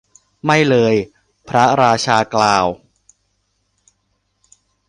[0.45, 0.95] ไม่เลย
[1.49, 2.67] พระราชากล่าว